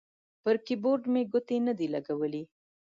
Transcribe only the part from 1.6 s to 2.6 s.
نه دي لګولي